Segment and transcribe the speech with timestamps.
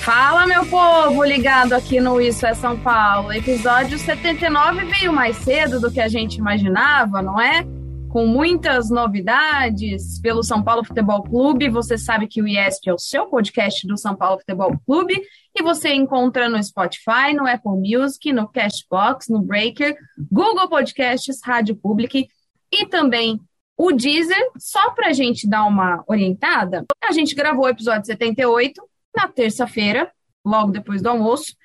[0.00, 3.32] Fala, meu povo, ligado aqui no Isso é São Paulo.
[3.32, 7.64] Episódio 79 veio mais cedo do que a gente imaginava, não é?
[8.12, 11.70] Com muitas novidades pelo São Paulo Futebol Clube.
[11.70, 15.18] Você sabe que o IESP é o seu podcast do São Paulo Futebol Clube
[15.54, 19.96] e você encontra no Spotify, no Apple Music, no Cashbox, no Breaker,
[20.30, 22.28] Google Podcasts, Rádio Public
[22.70, 23.40] e também
[23.78, 24.50] o Deezer.
[24.58, 28.82] Só para a gente dar uma orientada, a gente gravou o episódio 78
[29.16, 30.12] na terça-feira,
[30.44, 31.56] logo depois do almoço.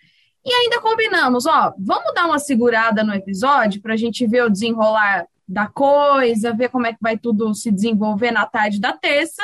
[0.46, 4.50] E ainda combinamos, ó, vamos dar uma segurada no episódio para a gente ver o
[4.50, 9.42] desenrolar da coisa, ver como é que vai tudo se desenvolver na tarde da terça.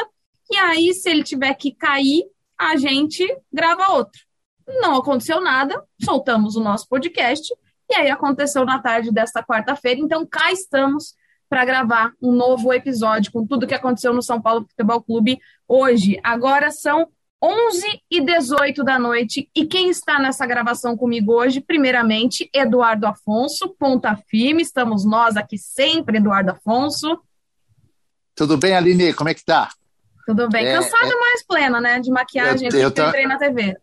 [0.51, 2.25] E aí, se ele tiver que cair,
[2.59, 4.21] a gente grava outro.
[4.67, 7.53] Não aconteceu nada, soltamos o nosso podcast.
[7.89, 9.99] E aí aconteceu na tarde desta quarta-feira.
[9.99, 11.15] Então, cá estamos
[11.49, 16.19] para gravar um novo episódio com tudo que aconteceu no São Paulo Futebol Clube hoje.
[16.23, 17.07] Agora são
[17.43, 19.49] 11 e 18 da noite.
[19.53, 24.61] E quem está nessa gravação comigo hoje, primeiramente, Eduardo Afonso, ponta firme.
[24.61, 27.19] Estamos nós aqui sempre, Eduardo Afonso.
[28.33, 29.13] Tudo bem, Aline?
[29.13, 29.69] Como é que tá?
[30.25, 30.65] Tudo bem.
[30.65, 31.19] É, Cansada, é...
[31.19, 31.99] mais plena, né?
[31.99, 33.75] De maquiagem, eu, eu que entrei na TV.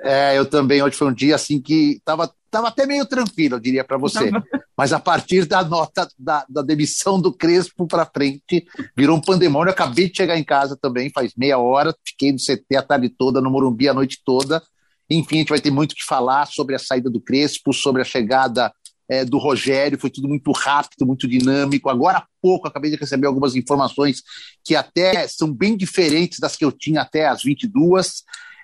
[0.00, 0.82] É, eu também.
[0.82, 4.30] Hoje foi um dia assim que tava, tava até meio tranquilo, eu diria para você.
[4.76, 8.66] Mas a partir da nota da, da demissão do Crespo para frente,
[8.96, 9.68] virou um pandemônio.
[9.68, 11.94] Eu acabei de chegar em casa também, faz meia hora.
[12.04, 14.62] Fiquei no CT a tarde toda, no Morumbi a noite toda.
[15.08, 18.04] Enfim, a gente vai ter muito que falar sobre a saída do Crespo, sobre a
[18.04, 18.72] chegada
[19.08, 19.98] é, do Rogério.
[19.98, 21.90] Foi tudo muito rápido, muito dinâmico.
[21.90, 24.22] Agora há pouco acabei de receber algumas informações
[24.64, 28.22] que até são bem diferentes das que eu tinha até às 22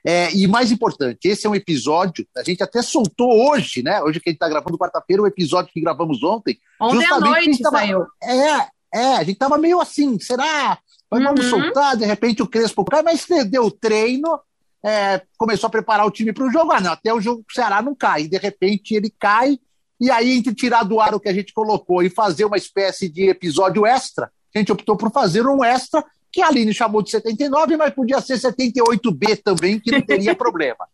[0.08, 4.00] é, e mais importante, esse é um episódio, a gente até soltou hoje, né?
[4.00, 6.58] Hoje que a gente está gravando quarta-feira, o episódio que gravamos ontem.
[6.80, 8.06] Ontem à noite tava, saiu.
[8.22, 10.78] É, é, a gente estava meio assim, será?
[11.10, 11.26] Mas uhum.
[11.26, 14.40] vamos soltar, de repente o Crespo cai, mas deu o treino,
[14.82, 16.72] é, começou a preparar o time para o jogo.
[16.72, 18.26] Ah, não, até o jogo o Ceará não cai.
[18.28, 19.58] De repente ele cai,
[20.00, 23.10] e aí, entre tirar do ar o que a gente colocou e fazer uma espécie
[23.10, 26.02] de episódio extra, a gente optou por fazer um extra
[26.38, 30.86] que a Aline chamou de 79, mas podia ser 78B também, que não teria problema.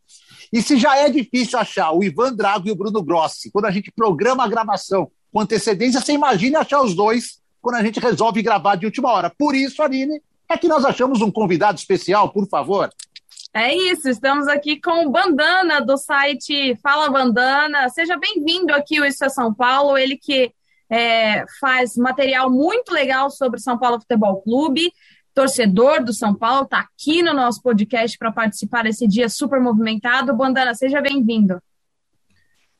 [0.50, 3.71] E se já é difícil achar o Ivan Drago e o Bruno Grossi, quando a
[3.71, 8.41] gente programa a gravação com antecedência, você imagina achar os dois quando a gente resolve
[8.41, 9.31] gravar de última hora.
[9.38, 12.88] Por isso, Aline, é que nós achamos um convidado especial, por favor.
[13.53, 17.91] É isso, estamos aqui com o Bandana do site Fala Bandana.
[17.91, 20.50] Seja bem-vindo aqui ao Isso é São Paulo, ele que
[20.88, 24.91] é, faz material muito legal sobre São Paulo Futebol Clube
[25.34, 30.34] torcedor do São Paulo, está aqui no nosso podcast para participar desse dia super movimentado.
[30.34, 31.60] Bandana, seja bem-vindo.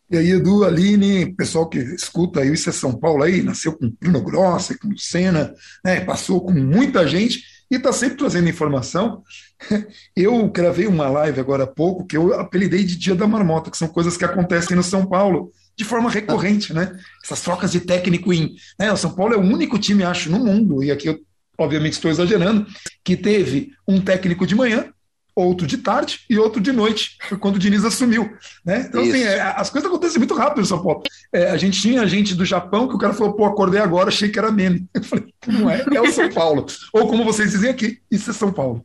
[0.09, 3.91] E aí, Edu, Aline, pessoal que escuta aí, isso é São Paulo aí, nasceu com
[4.00, 5.53] Bruno Grossi, com Senna,
[5.84, 9.22] né, passou com muita gente e está sempre trazendo informação.
[10.15, 13.78] Eu gravei uma live agora há pouco que eu apelidei de Dia da Marmota, que
[13.78, 16.97] são coisas que acontecem no São Paulo de forma recorrente, né?
[17.24, 18.54] Essas trocas de técnico em.
[18.78, 21.18] Né, o São Paulo é o único time, acho, no mundo, e aqui eu
[21.59, 22.66] obviamente estou exagerando,
[23.03, 24.92] que teve um técnico de manhã,
[25.34, 28.36] outro de tarde e outro de noite, foi quando o Diniz assumiu.
[28.65, 28.86] Né?
[28.89, 31.03] Então, assim, é, as coisas acontecem muito rápido no São Paulo.
[31.33, 34.28] É, a gente tinha gente do Japão que o cara falou, pô, acordei agora, achei
[34.28, 34.86] que era meme.
[34.95, 36.66] Eu falei, não é, é o São Paulo.
[36.92, 38.84] Ou como vocês dizem aqui, isso é São Paulo.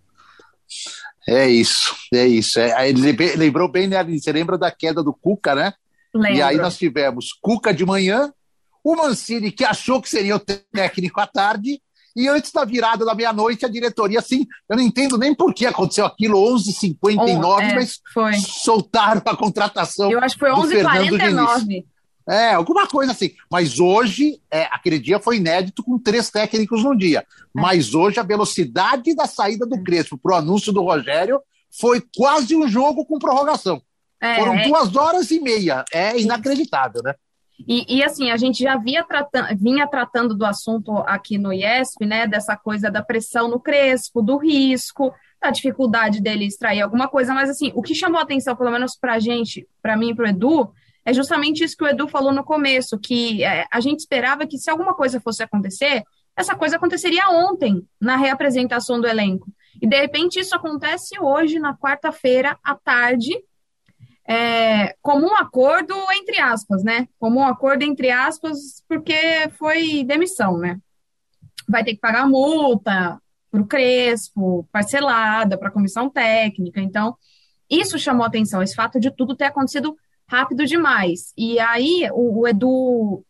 [1.28, 2.60] É isso, é isso.
[2.60, 5.74] É, ele lembrou bem, né, Você lembra da queda do Cuca, né?
[6.14, 6.38] Lembro.
[6.38, 8.34] E aí nós tivemos Cuca de manhã,
[8.84, 11.80] o Mancini, que achou que seria o técnico à tarde,
[12.16, 15.66] e antes da virada da meia-noite, a diretoria, assim, eu não entendo nem por que
[15.66, 18.34] aconteceu aquilo, 11h59, é, mas foi.
[18.36, 20.12] soltaram a contratação.
[20.12, 21.86] Eu acho que foi 11h49.
[22.28, 23.32] É, alguma coisa assim.
[23.52, 27.26] Mas hoje, é, aquele dia foi inédito com três técnicos no dia.
[27.52, 31.42] Mas hoje a velocidade da saída do Crespo para o anúncio do Rogério
[31.72, 33.82] foi quase um jogo com prorrogação.
[34.22, 34.68] É, Foram é.
[34.68, 35.84] duas horas e meia.
[35.92, 37.16] É inacreditável, né?
[37.68, 39.06] E, e, assim, a gente já via
[39.58, 42.26] vinha tratando do assunto aqui no IESP, né?
[42.26, 47.50] Dessa coisa da pressão no Crespo, do risco, da dificuldade dele extrair alguma coisa, mas
[47.50, 50.26] assim, o que chamou a atenção, pelo menos para a gente, para mim e para
[50.26, 50.72] o Edu,
[51.06, 54.58] é justamente isso que o Edu falou no começo, que é, a gente esperava que
[54.58, 56.04] se alguma coisa fosse acontecer,
[56.36, 59.48] essa coisa aconteceria ontem, na reapresentação do elenco.
[59.82, 63.42] E de repente isso acontece hoje, na quarta-feira, à tarde,
[64.30, 67.08] é, como um acordo entre aspas, né?
[67.18, 70.80] Como um acordo entre aspas, porque foi demissão, né?
[71.68, 76.80] Vai ter que pagar multa para o Crespo, parcelada para a comissão técnica.
[76.80, 77.18] Então,
[77.68, 79.98] isso chamou atenção, esse fato de tudo ter acontecido
[80.28, 81.34] rápido demais.
[81.36, 83.26] E aí o, o Edu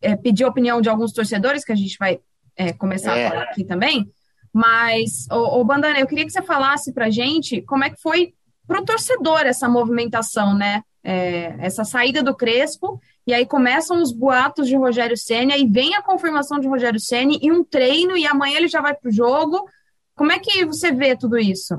[0.00, 2.20] é, pediu a opinião de alguns torcedores, que a gente vai
[2.54, 3.26] é, começar é.
[3.26, 4.08] a falar aqui também.
[4.52, 8.32] Mas, o, Bandana, eu queria que você falasse para gente como é que foi
[8.66, 10.82] para o torcedor essa movimentação, né?
[11.02, 15.94] É, essa saída do Crespo, e aí começam os boatos de Rogério Senna, e vem
[15.94, 19.12] a confirmação de Rogério Senna, e um treino, e amanhã ele já vai para o
[19.12, 19.68] jogo.
[20.16, 21.78] Como é que você vê tudo isso?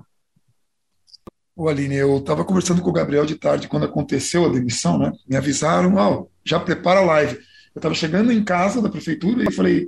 [1.54, 5.12] Ô, Aline, eu estava conversando com o Gabriel de tarde quando aconteceu a demissão, né?
[5.28, 7.36] Me avisaram, ó, já prepara a live.
[7.36, 9.88] Eu estava chegando em casa da prefeitura e falei,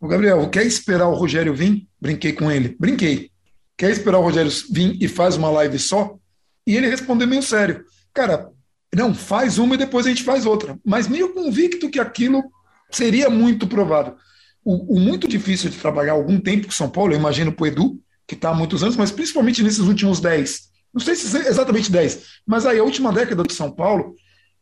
[0.00, 1.88] o Gabriel, quer esperar o Rogério vir?
[2.00, 2.76] Brinquei com ele.
[2.78, 3.30] Brinquei.
[3.78, 6.16] Quer esperar o Rogério vir e faz uma live só?
[6.66, 7.84] E ele respondeu meio sério.
[8.12, 8.50] Cara,
[8.94, 10.76] não, faz uma e depois a gente faz outra.
[10.84, 12.42] Mas meio convicto que aquilo
[12.90, 14.16] seria muito provável.
[14.64, 17.66] O, o muito difícil de trabalhar algum tempo com São Paulo, eu imagino para o
[17.68, 21.90] Edu, que está há muitos anos, mas principalmente nesses últimos 10, não sei se exatamente
[21.90, 24.14] 10, mas aí a última década de São Paulo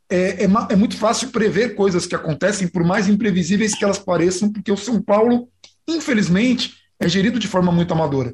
[0.09, 4.51] é, é, é, muito fácil prever coisas que acontecem, por mais imprevisíveis que elas pareçam,
[4.51, 5.49] porque o São Paulo,
[5.87, 8.33] infelizmente, é gerido de forma muito amadora.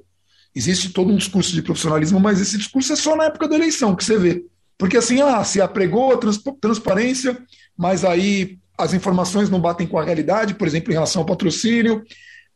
[0.56, 3.96] Existe todo um discurso de profissionalismo, mas esse discurso é só na época da eleição
[3.96, 4.46] que você vê.
[4.78, 7.38] Porque assim, ah, se apregou a trans, transparência,
[7.78, 12.04] mas aí as informações não batem com a realidade, por exemplo, em relação ao patrocínio.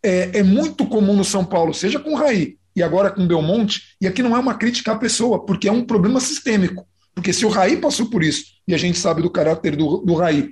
[0.03, 3.95] É, é muito comum no São Paulo, seja com o Raí, e agora com Belmonte,
[3.99, 6.87] e aqui não é uma crítica à pessoa, porque é um problema sistêmico.
[7.15, 10.13] Porque se o Raí passou por isso, e a gente sabe do caráter do, do
[10.13, 10.51] Raí,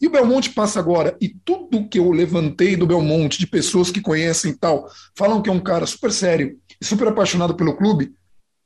[0.00, 4.00] e o Belmonte passa agora, e tudo que eu levantei do Belmonte, de pessoas que
[4.00, 8.12] conhecem e tal, falam que é um cara super sério e super apaixonado pelo clube,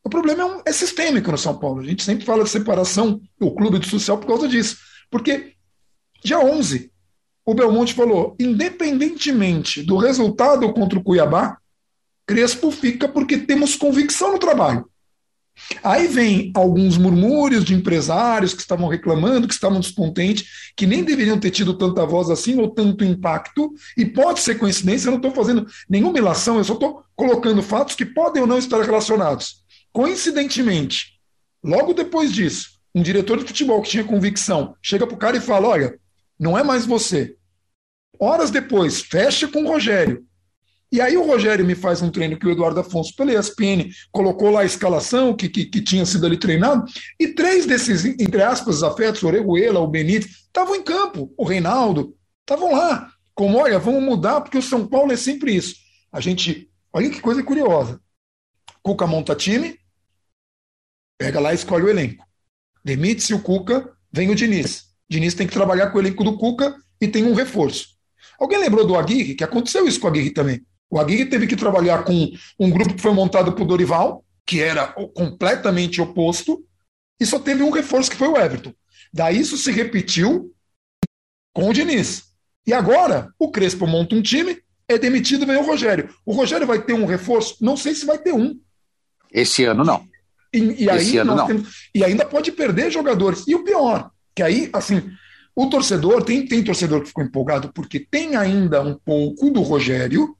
[0.05, 1.81] o problema é, um, é sistêmico no São Paulo.
[1.81, 4.79] A gente sempre fala de separação do clube do social por causa disso.
[5.11, 5.53] Porque
[6.25, 6.91] dia 11,
[7.45, 11.59] o Belmonte falou, independentemente do resultado contra o Cuiabá,
[12.27, 14.89] Crespo fica porque temos convicção no trabalho.
[15.83, 21.39] Aí vem alguns murmúrios de empresários que estavam reclamando, que estavam descontentes, que nem deveriam
[21.39, 25.33] ter tido tanta voz assim ou tanto impacto, e pode ser coincidência, eu não estou
[25.33, 29.65] fazendo nenhuma ilação, eu só estou colocando fatos que podem ou não estar relacionados.
[29.93, 31.19] Coincidentemente,
[31.63, 35.41] logo depois disso, um diretor de futebol que tinha convicção chega para o cara e
[35.41, 35.99] fala: Olha,
[36.39, 37.37] não é mais você.
[38.19, 40.25] Horas depois, fecha com o Rogério,
[40.90, 44.50] e aí o Rogério me faz um treino que o Eduardo Afonso, pela ESPN, colocou
[44.50, 46.85] lá a escalação que, que, que tinha sido ali treinado,
[47.20, 52.16] e três desses, entre aspas, afetos, o Orejuela, o Benítez, estavam em campo, o Reinaldo,
[52.40, 53.12] estavam lá.
[53.35, 55.76] Como, olha, vamos mudar, porque o São Paulo é sempre isso.
[56.11, 58.00] A gente, olha que coisa curiosa.
[58.83, 59.78] Cuca monta time,
[61.18, 62.25] pega lá e escolhe o elenco.
[62.83, 64.87] Demite-se o Cuca, vem o Diniz.
[65.09, 67.99] Diniz tem que trabalhar com o elenco do Cuca e tem um reforço.
[68.40, 69.35] Alguém lembrou do Aguirre?
[69.35, 70.64] Que aconteceu isso com o Aguirre também.
[70.90, 74.87] O Aguirre teve que trabalhar com um grupo que foi montado por Dorival, que era
[75.14, 76.64] completamente oposto,
[77.21, 78.73] e só teve um reforço que foi o Everton.
[79.12, 80.54] Daí isso se repetiu
[81.52, 82.25] com o Diniz.
[82.66, 86.14] E agora o Crespo monta um time, é demitido vem o Rogério.
[86.25, 87.57] O Rogério vai ter um reforço?
[87.61, 88.59] Não sei se vai ter um.
[89.30, 90.07] Esse ano não.
[90.52, 91.47] E, e aí ano, não.
[91.47, 93.45] Temos, e ainda pode perder jogadores.
[93.47, 95.11] E o pior, que aí, assim,
[95.54, 100.38] o torcedor, tem, tem torcedor que ficou empolgado porque tem ainda um pouco do Rogério,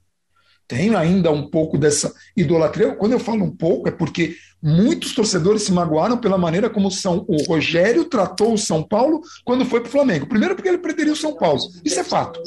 [0.69, 2.93] tem ainda um pouco dessa idolatria.
[2.93, 7.25] Quando eu falo um pouco, é porque muitos torcedores se magoaram pela maneira como São,
[7.27, 10.27] o Rogério tratou o São Paulo quando foi para o Flamengo.
[10.27, 11.59] Primeiro, porque ele preteriu o São Paulo.
[11.83, 12.39] Isso é fato.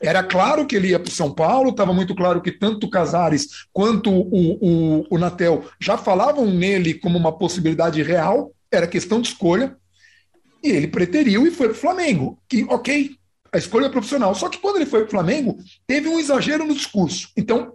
[0.00, 2.90] Era claro que ele ia para o São Paulo, estava muito claro que tanto o
[2.90, 4.58] Casares quanto o,
[5.00, 9.76] o, o Natel já falavam nele como uma possibilidade real, era questão de escolha.
[10.64, 12.38] E ele preteriu e foi para o Flamengo.
[12.48, 13.16] Que, ok,
[13.56, 14.34] a escolha profissional.
[14.34, 17.30] Só que quando ele foi para o Flamengo, teve um exagero no discurso.
[17.36, 17.72] Então,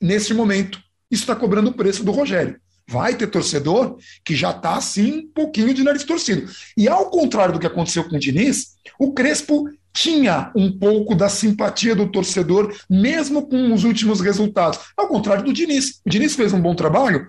[0.00, 0.78] nesse momento,
[1.10, 2.60] isso está cobrando o preço do Rogério.
[2.88, 6.50] Vai ter torcedor que já está assim um pouquinho de nariz torcido.
[6.76, 11.28] E ao contrário do que aconteceu com o Diniz, o Crespo tinha um pouco da
[11.28, 14.80] simpatia do torcedor, mesmo com os últimos resultados.
[14.96, 16.00] Ao contrário do Diniz.
[16.04, 17.26] O Diniz fez um bom trabalho,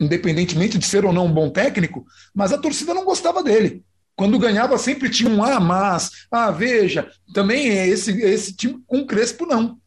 [0.00, 3.84] independentemente de ser ou não um bom técnico, mas a torcida não gostava dele.
[4.18, 9.06] Quando ganhava, sempre tinha um ah, mas, ah, veja, também é esse, esse time com
[9.06, 9.78] Crespo, não.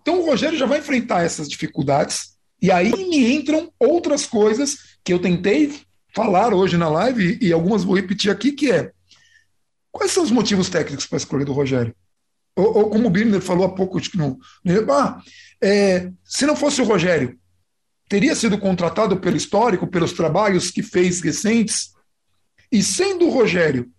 [0.00, 5.12] Então o Rogério já vai enfrentar essas dificuldades, e aí me entram outras coisas que
[5.12, 5.74] eu tentei
[6.14, 8.92] falar hoje na live, e algumas vou repetir aqui, que é
[9.90, 11.92] Quais são os motivos técnicos para a escolha do Rogério?
[12.54, 14.38] Ou, ou, como o Birner falou há pouco, acho que não.
[14.90, 15.20] Ah,
[15.60, 17.36] é, se não fosse o Rogério,
[18.08, 21.95] teria sido contratado pelo histórico, pelos trabalhos que fez recentes?
[22.70, 23.90] E sendo o Rogério,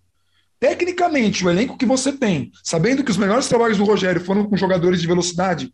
[0.59, 4.57] tecnicamente, o elenco que você tem, sabendo que os melhores trabalhos do Rogério foram com
[4.57, 5.73] jogadores de velocidade,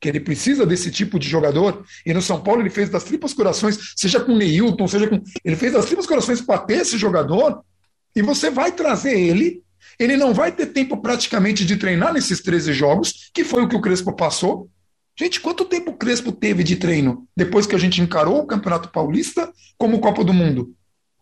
[0.00, 3.32] que ele precisa desse tipo de jogador, e no São Paulo ele fez das tripas
[3.32, 5.22] corações, seja com Neilton, seja com.
[5.44, 7.62] Ele fez das tripas corações para ter esse jogador,
[8.14, 9.62] e você vai trazer ele,
[9.98, 13.76] ele não vai ter tempo praticamente de treinar nesses 13 jogos, que foi o que
[13.76, 14.68] o Crespo passou.
[15.16, 18.88] Gente, quanto tempo o Crespo teve de treino depois que a gente encarou o Campeonato
[18.88, 20.74] Paulista como Copa do Mundo?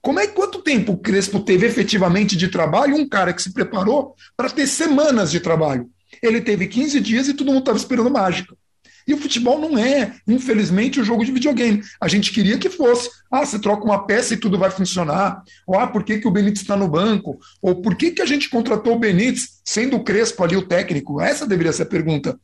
[0.02, 2.96] Como é quanto tempo o Crespo teve efetivamente de trabalho?
[2.96, 5.88] Um cara que se preparou para ter semanas de trabalho.
[6.22, 8.54] Ele teve 15 dias e todo mundo estava esperando mágica.
[9.06, 11.82] E o futebol não é, infelizmente, o um jogo de videogame.
[12.00, 13.10] A gente queria que fosse.
[13.30, 15.42] Ah, você troca uma peça e tudo vai funcionar.
[15.66, 17.38] Ou ah, por que, que o Benítez está no banco?
[17.60, 21.20] Ou por que, que a gente contratou o Benítez sendo o Crespo ali o técnico?
[21.20, 22.38] Essa deveria ser a pergunta.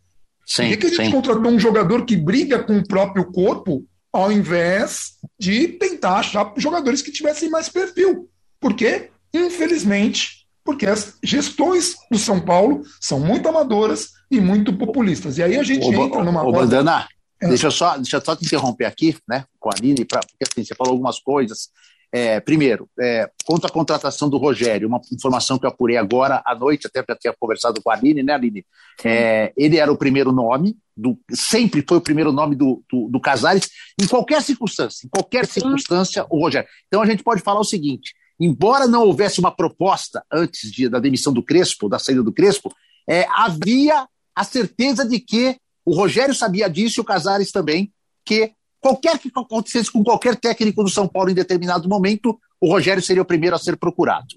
[0.44, 1.12] Sim, por que, que a gente sim.
[1.12, 7.02] contratou um jogador que briga com o próprio corpo ao invés de tentar achar jogadores
[7.02, 8.28] que tivessem mais perfil?
[8.60, 15.38] Porque, infelizmente, porque as gestões do São Paulo são muito amadoras, e muito populistas.
[15.38, 16.44] E aí a gente ô, entra numa.
[16.44, 17.06] Ô, Bandana,
[17.40, 17.48] é.
[17.48, 20.44] deixa, eu só, deixa eu só te interromper aqui, né, com a Aline, pra, porque
[20.50, 21.70] assim, você falou algumas coisas.
[22.12, 26.54] É, primeiro, é, quanto à contratação do Rogério, uma informação que eu apurei agora à
[26.54, 28.64] noite, até já tinha conversado com a Aline, né, Aline?
[29.04, 33.20] É, ele era o primeiro nome, do, sempre foi o primeiro nome do, do, do
[33.20, 33.68] Casares,
[34.00, 36.68] em qualquer circunstância, em qualquer circunstância, o Rogério.
[36.86, 40.98] Então a gente pode falar o seguinte: embora não houvesse uma proposta antes de, da
[40.98, 42.72] demissão do Crespo, da saída do Crespo,
[43.08, 47.92] é, havia a certeza de que o Rogério sabia disso e o Casares também,
[48.24, 48.52] que
[48.86, 53.22] qualquer que acontecesse com qualquer técnico do São Paulo em determinado momento, o Rogério seria
[53.22, 54.28] o primeiro a ser procurado.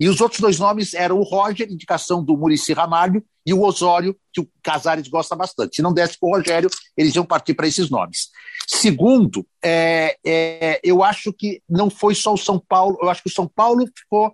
[0.00, 4.16] E os outros dois nomes eram o Roger, indicação do Murici Ramalho, e o Osório,
[4.32, 5.76] que o Casares gosta bastante.
[5.76, 8.28] Se não desse com o Rogério, eles iam partir para esses nomes.
[8.66, 13.28] Segundo, é, é, eu acho que não foi só o São Paulo, eu acho que
[13.28, 14.32] o São Paulo ficou,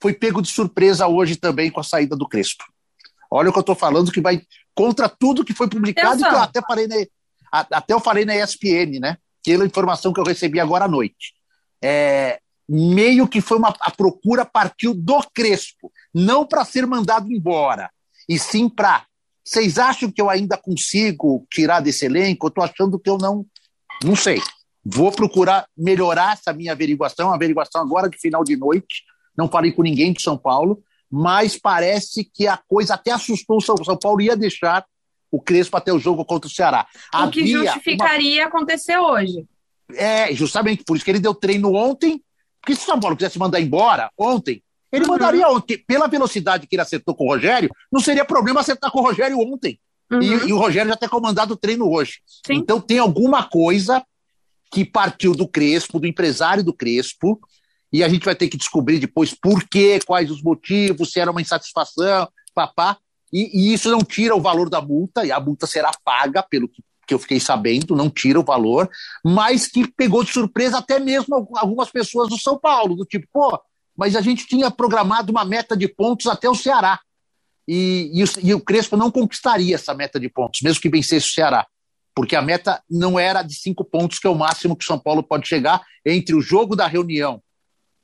[0.00, 2.64] foi pego de surpresa hoje também com a saída do Crespo.
[3.30, 4.42] Olha o que eu estou falando, que vai
[4.74, 6.96] contra tudo que foi publicado e que eu até falei na,
[7.52, 9.18] até eu falei na ESPN, né?
[9.44, 11.34] Pela informação que eu recebi agora à noite.
[11.82, 17.90] É, meio que foi uma a procura partiu do Crespo, não para ser mandado embora,
[18.28, 19.04] e sim para
[19.44, 22.46] vocês acham que eu ainda consigo tirar desse elenco?
[22.46, 23.44] Eu estou achando que eu não,
[24.02, 24.40] não sei.
[24.84, 29.02] Vou procurar melhorar essa minha averiguação, a averiguação agora de final de noite.
[29.36, 33.60] Não falei com ninguém de São Paulo, mas parece que a coisa até assustou o
[33.60, 34.84] São, São Paulo, ia deixar
[35.32, 36.86] o Crespo até o jogo contra o Ceará.
[37.14, 38.48] O que justificaria uma...
[38.48, 39.46] acontecer hoje.
[39.94, 42.22] É, justamente, por isso que ele deu treino ontem,
[42.60, 44.62] porque se o São Paulo quisesse mandar embora ontem,
[44.92, 45.12] ele uhum.
[45.12, 45.82] mandaria ontem.
[45.86, 49.38] Pela velocidade que ele acertou com o Rogério, não seria problema acertar com o Rogério
[49.40, 49.80] ontem.
[50.10, 50.20] Uhum.
[50.20, 52.20] E, e, o Rogério já tem comandado o treino hoje.
[52.46, 52.56] Sim.
[52.56, 54.04] Então tem alguma coisa
[54.70, 57.40] que partiu do Crespo, do empresário do Crespo,
[57.90, 61.30] e a gente vai ter que descobrir depois por quê, quais os motivos, se era
[61.30, 62.98] uma insatisfação, papá.
[63.32, 66.68] E, e, isso não tira o valor da multa, e a multa será paga, pelo
[66.68, 68.90] que, que eu fiquei sabendo, não tira o valor,
[69.24, 73.58] mas que pegou de surpresa até mesmo algumas pessoas do São Paulo, do tipo, pô,
[73.96, 77.00] mas a gente tinha programado uma meta de pontos até o Ceará.
[77.66, 81.28] E, e, o, e o Crespo não conquistaria essa meta de pontos, mesmo que vencesse
[81.28, 81.66] o Ceará
[82.14, 84.98] porque a meta não era de cinco pontos, que é o máximo que o São
[84.98, 87.42] Paulo pode chegar entre o jogo da reunião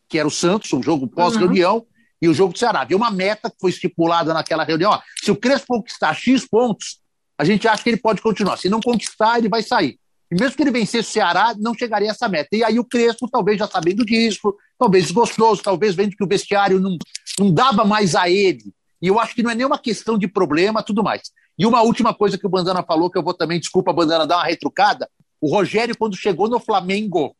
[0.09, 1.87] que era o Santos, um jogo pós-reunião, uhum.
[2.21, 2.81] E o jogo do Ceará.
[2.81, 4.91] Havia uma meta que foi estipulada naquela reunião.
[4.91, 7.01] Ó, se o Crespo conquistar X pontos,
[7.39, 8.57] a gente acha que ele pode continuar.
[8.57, 9.99] Se não conquistar, ele vai sair.
[10.31, 12.55] E mesmo que ele vencesse o Ceará, não chegaria a essa meta.
[12.55, 16.79] E aí o Crespo, talvez já sabendo disso, talvez desgostoso, talvez vendo que o vestiário
[16.79, 16.99] não,
[17.39, 18.73] não dava mais a ele.
[19.01, 21.23] E eu acho que não é nenhuma questão de problema, tudo mais.
[21.59, 24.37] E uma última coisa que o Bandana falou, que eu vou também, desculpa, Bandana, dar
[24.37, 25.09] uma retrucada.
[25.41, 27.35] O Rogério, quando chegou no Flamengo,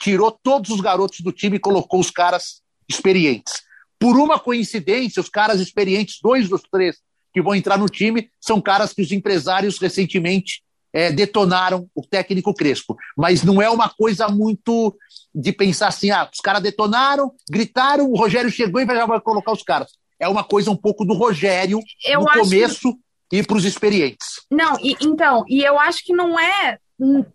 [0.00, 3.62] tirou todos os garotos do time e colocou os caras experientes.
[4.02, 6.96] Por uma coincidência, os caras experientes, dois dos três
[7.32, 10.60] que vão entrar no time, são caras que os empresários recentemente
[10.92, 12.96] é, detonaram o técnico Crespo.
[13.16, 14.98] Mas não é uma coisa muito
[15.32, 19.52] de pensar assim, ah, os caras detonaram, gritaram, o Rogério chegou e já vai colocar
[19.52, 19.92] os caras.
[20.18, 22.98] É uma coisa um pouco do Rogério Eu no começo
[23.32, 24.26] e para os experientes.
[24.50, 26.76] Não, e- então, e eu acho que não é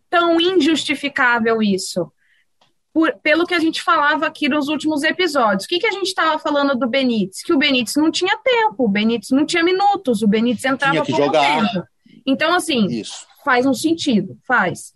[0.10, 2.12] tão injustificável isso.
[2.98, 5.66] Por- pelo que a gente falava aqui nos últimos episódios.
[5.66, 7.44] O que, que a gente estava falando do Benítez?
[7.44, 11.12] Que o Benítez não tinha tempo, o Benítez não tinha minutos, o Benítez entrava pouco
[11.12, 11.62] jogar.
[11.62, 11.86] tempo.
[12.26, 13.28] Então, assim, Isso.
[13.46, 14.96] faz um sentido, faz.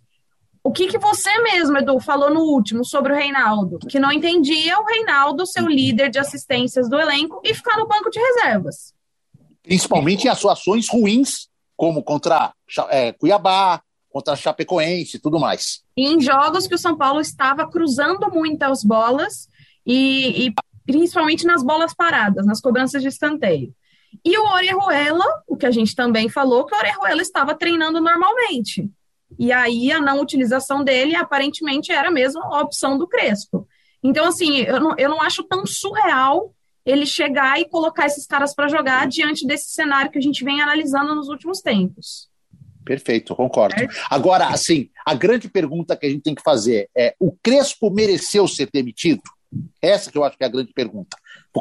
[0.64, 3.78] O que, que você mesmo, Edu, falou no último sobre o Reinaldo?
[3.88, 7.86] Que não entendia o Reinaldo ser o líder de assistências do elenco e ficar no
[7.86, 8.92] banco de reservas.
[9.62, 12.52] Principalmente em atuações ruins, como contra
[12.90, 13.80] é, Cuiabá,
[14.12, 15.82] contra Chapecoense e tudo mais.
[15.96, 19.48] Em jogos que o São Paulo estava cruzando muitas bolas
[19.86, 20.54] e, e
[20.84, 23.74] principalmente nas bolas paradas, nas cobranças de escanteio.
[24.24, 28.90] E o Orejuela, o que a gente também falou, que o Orejuela estava treinando normalmente.
[29.38, 33.66] E aí a não utilização dele aparentemente era mesmo a opção do Crespo.
[34.02, 36.54] Então, assim, eu não, eu não acho tão surreal
[36.84, 40.60] ele chegar e colocar esses caras para jogar diante desse cenário que a gente vem
[40.60, 42.28] analisando nos últimos tempos.
[42.84, 43.76] Perfeito, concordo.
[44.10, 48.46] Agora, assim, a grande pergunta que a gente tem que fazer é: o Crespo mereceu
[48.48, 49.22] ser demitido?
[49.80, 51.16] Essa que eu acho que é a grande pergunta.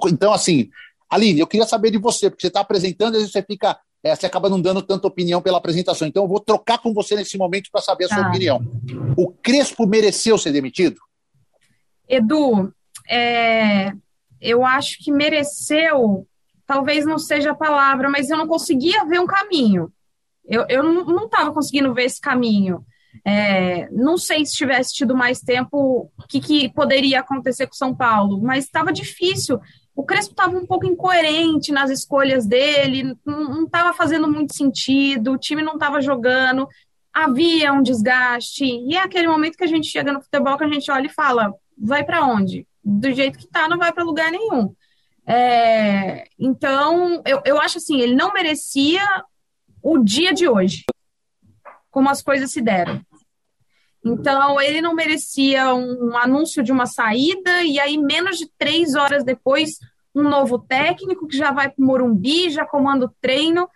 [0.07, 0.69] Então, assim,
[1.09, 3.77] Aline, eu queria saber de você, porque você está apresentando, às vezes você fica.
[4.03, 6.07] É, você acaba não dando tanta opinião pela apresentação.
[6.07, 8.29] Então, eu vou trocar com você nesse momento para saber a sua Tá.
[8.29, 8.59] opinião.
[9.15, 10.99] O Crespo mereceu ser demitido?
[12.09, 12.73] Edu,
[13.07, 13.91] é,
[14.41, 16.27] eu acho que mereceu,
[16.65, 19.91] talvez não seja a palavra, mas eu não conseguia ver um caminho.
[20.45, 22.85] Eu, eu não estava conseguindo ver esse caminho.
[23.25, 27.95] É, não sei se tivesse tido mais tempo, o que, que poderia acontecer com São
[27.95, 29.59] Paulo, mas estava difícil.
[29.95, 35.37] O Crespo estava um pouco incoerente nas escolhas dele, não estava fazendo muito sentido, o
[35.37, 36.67] time não estava jogando,
[37.13, 40.69] havia um desgaste, e é aquele momento que a gente chega no futebol que a
[40.69, 42.65] gente olha e fala: vai para onde?
[42.83, 44.73] Do jeito que tá, não vai para lugar nenhum.
[45.27, 49.03] É, então, eu, eu acho assim, ele não merecia
[49.81, 50.83] o dia de hoje,
[51.89, 53.01] como as coisas se deram.
[54.03, 59.23] Então, ele não merecia um anúncio de uma saída, e aí, menos de três horas
[59.23, 59.77] depois,
[60.13, 63.69] um novo técnico que já vai para o Morumbi, já comanda o treino.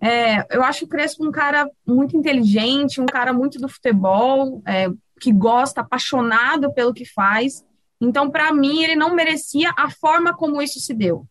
[0.00, 4.88] É, eu acho o Crespo um cara muito inteligente, um cara muito do futebol, é,
[5.20, 7.64] que gosta, apaixonado pelo que faz.
[8.00, 11.26] Então, para mim, ele não merecia a forma como isso se deu.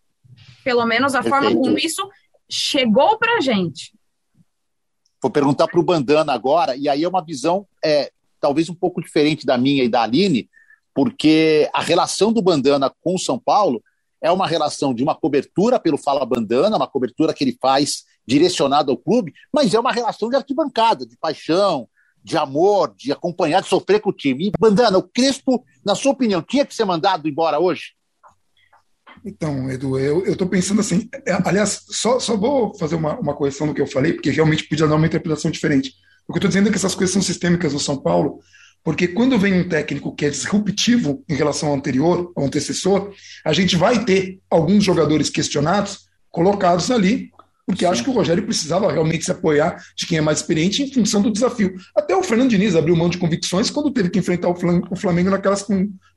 [0.63, 1.61] Pelo menos a forma Perfeito.
[1.61, 2.09] como isso
[2.49, 3.93] chegou para a gente.
[5.21, 9.01] Vou perguntar para o Bandana agora, e aí é uma visão é, talvez um pouco
[9.01, 10.49] diferente da minha e da Aline,
[10.93, 13.81] porque a relação do Bandana com o São Paulo
[14.19, 18.91] é uma relação de uma cobertura pelo Fala Bandana, uma cobertura que ele faz direcionada
[18.91, 21.87] ao clube, mas é uma relação de arquibancada, de paixão,
[22.23, 24.47] de amor, de acompanhar, de sofrer com o time.
[24.47, 27.93] E, Bandana, o Crespo, na sua opinião, tinha que ser mandado embora hoje?
[29.23, 31.07] Então, Edu, eu estou pensando assim.
[31.25, 34.63] é, aliás, só, só vou fazer uma, uma correção no que eu falei, porque realmente
[34.67, 35.93] podia dar uma interpretação diferente.
[36.27, 38.39] O que eu estou dizendo é que essas coisas são sistêmicas no São Paulo,
[38.83, 43.11] porque quando vem um técnico que é disruptivo em relação ao anterior, ao antecessor,
[43.45, 47.29] a gente vai ter alguns jogadores questionados colocados ali,
[47.65, 50.91] porque acho que o Rogério precisava realmente se apoiar de quem é mais experiente em
[50.91, 51.75] função do desafio.
[51.95, 54.95] Até o Fernando Diniz abriu mão de convicções quando teve que enfrentar o Flam- o
[54.95, 55.65] Flamengo naquelas,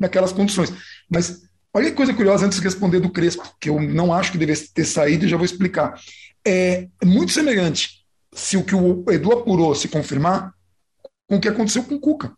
[0.01, 0.73] naquelas condições.
[1.09, 1.43] Mas
[1.75, 4.73] olha que coisa curiosa antes de responder do Crespo, que eu não acho que devesse
[4.73, 6.01] ter saído e já vou explicar.
[6.47, 10.53] É muito semelhante, se o que o Edu apurou se confirmar,
[11.29, 12.33] com o que aconteceu com o Cuca.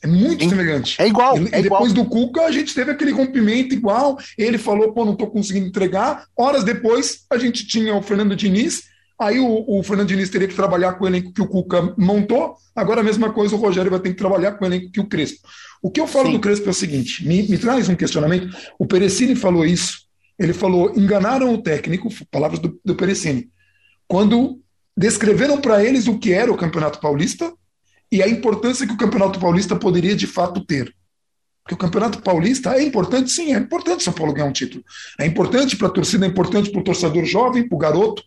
[0.00, 0.50] É muito Sim.
[0.50, 1.00] semelhante.
[1.02, 1.62] É igual, E é igual.
[1.62, 4.16] depois do Cuca, a gente teve aquele rompimento igual.
[4.36, 6.24] Ele falou, pô, não tô conseguindo entregar.
[6.36, 8.84] Horas depois, a gente tinha o Fernando Diniz.
[9.20, 12.54] Aí o, o Fernando Diniz teria que trabalhar com o elenco que o Cuca montou.
[12.74, 15.06] Agora a mesma coisa, o Rogério vai ter que trabalhar com o elenco que o
[15.06, 15.48] Crespo.
[15.82, 16.32] O que eu falo Sim.
[16.32, 18.56] do Crespo é o seguinte: me, me traz um questionamento.
[18.78, 20.06] O Perecini falou isso.
[20.38, 23.50] Ele falou: enganaram o técnico, palavras do, do Perecini,
[24.06, 24.60] quando
[24.96, 27.52] descreveram para eles o que era o Campeonato Paulista
[28.10, 30.94] e a importância que o Campeonato Paulista poderia de fato ter.
[31.62, 34.82] Porque o Campeonato Paulista é importante, sim, é importante São Paulo ganhar um título.
[35.20, 38.22] É importante para a torcida, é importante para o torcedor jovem, para o garoto.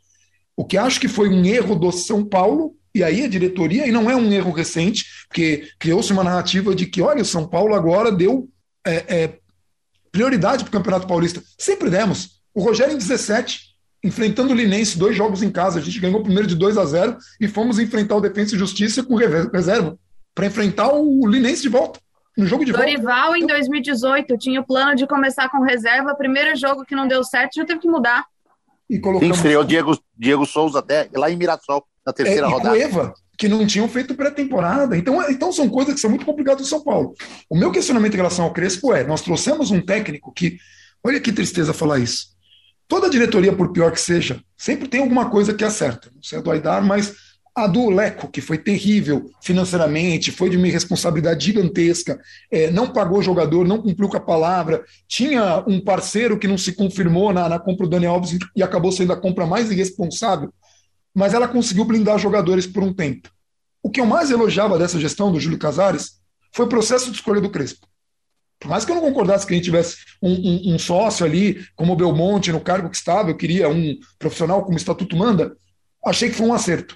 [0.55, 3.91] O que acho que foi um erro do São Paulo, e aí a diretoria, e
[3.91, 7.73] não é um erro recente, porque criou-se uma narrativa de que, olha, o São Paulo
[7.73, 8.49] agora deu
[8.85, 9.39] é, é,
[10.11, 11.41] prioridade para o Campeonato Paulista.
[11.57, 12.41] Sempre demos.
[12.53, 13.71] O Rogério em 17,
[14.03, 16.85] enfrentando o Linense, dois jogos em casa, a gente ganhou o primeiro de 2 a
[16.85, 19.97] 0 e fomos enfrentar o Defensa e Justiça com reserva,
[20.35, 21.99] para enfrentar o Linense de volta.
[22.37, 23.39] No jogo de Dorival, volta.
[23.39, 26.15] em 2018, tinha o plano de começar com reserva.
[26.15, 28.25] Primeiro jogo que não deu certo, já teve que mudar.
[28.91, 32.75] E colocamos estreou Diego, Diego Souza até lá em Mirassol, na É, terceira e rodada.
[32.75, 34.97] Cueva, que não tinham feito pré-temporada.
[34.97, 37.13] Então, então são coisas que são muito complicadas em São Paulo.
[37.49, 40.57] O meu questionamento em relação ao Crespo é: nós trouxemos um técnico que,
[41.01, 42.31] olha que tristeza falar isso.
[42.85, 46.11] Toda diretoria, por pior que seja, sempre tem alguma coisa que acerta.
[46.13, 47.15] Não sei a do Aidar, mas
[47.63, 52.19] a do Leco, que foi terrível financeiramente, foi de uma irresponsabilidade gigantesca,
[52.51, 56.57] é, não pagou o jogador, não cumpriu com a palavra, tinha um parceiro que não
[56.57, 60.51] se confirmou na, na compra do Daniel Alves e acabou sendo a compra mais irresponsável
[61.13, 63.29] mas ela conseguiu blindar jogadores por um tempo.
[63.83, 66.19] O que eu mais elogiava dessa gestão do Júlio Casares
[66.53, 67.87] foi o processo de escolha do Crespo.
[68.59, 71.65] Por mais que eu não concordasse que a gente tivesse um, um, um, sócio ali,
[71.75, 75.55] como o Belmonte, no cargo que estava, eu queria um profissional como o Estatuto manda,
[76.05, 76.95] achei que foi um acerto.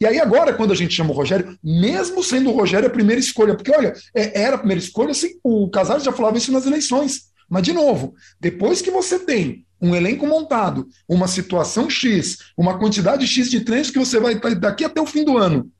[0.00, 3.20] E aí agora, quando a gente chama o Rogério, mesmo sendo o Rogério a primeira
[3.20, 6.66] escolha, porque olha, é, era a primeira escolha, assim, o Casares já falava isso nas
[6.66, 7.28] eleições.
[7.48, 13.26] Mas, de novo, depois que você tem um elenco montado, uma situação X, uma quantidade
[13.26, 15.70] X de treinos que você vai daqui até o fim do ano.